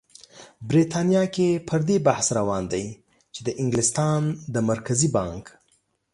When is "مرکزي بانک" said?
4.69-5.45